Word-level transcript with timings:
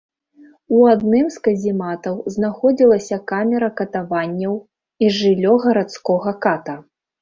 У 0.77 0.79
адным 0.93 1.27
з 1.35 1.43
казематаў 1.47 2.17
знаходзілася 2.37 3.21
камера 3.35 3.73
катаванняў 3.85 4.61
і 5.07 5.17
жыллё 5.23 5.53
гарадскога 5.65 6.39
ката. 6.47 6.83